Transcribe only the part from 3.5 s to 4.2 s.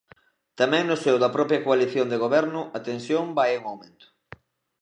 en aumento.